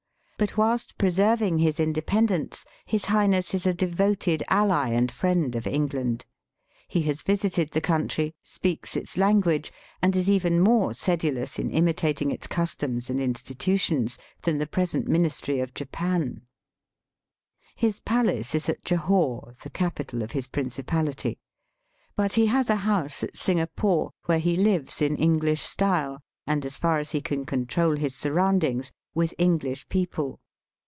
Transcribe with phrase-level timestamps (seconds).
[0.41, 5.67] But whilst preserving his inde pendence, his Highness is a devoted ally and friend of
[5.67, 6.25] England.
[6.87, 12.31] He has visited the country, speaks its language, and is even more sedulous in imitating
[12.31, 16.41] its customs and institutions than the present ministry of Japan,
[17.75, 21.37] His palace is at Jahore, the capital of his principality.
[22.15, 24.09] But he has a house at Singapore,.
[24.25, 28.91] where he lives in English style, and, as far as he can control his surroundings,
[29.13, 30.39] with EngKsh people.